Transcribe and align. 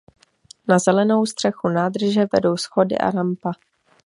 Na 0.67 0.77
zelenou 0.79 1.25
střechu 1.25 1.67
nádrže 1.67 2.27
vedou 2.33 2.57
schody 2.57 2.97
a 2.97 3.11
rampa. 3.11 3.51